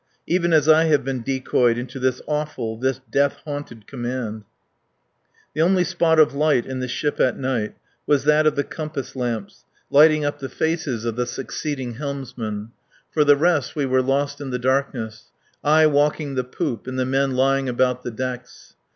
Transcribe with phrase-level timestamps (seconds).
[0.25, 4.45] Even as I have been decoyed into this awful, this death haunted command...."
[5.53, 7.75] The only spot of light in the ship at night
[8.07, 12.71] was that of the compass lamps, lighting up the faces of the succeeding helmsmen;
[13.11, 15.25] for the rest we were lost in the darkness,
[15.63, 18.73] I walking the poop and the men lying about the decks.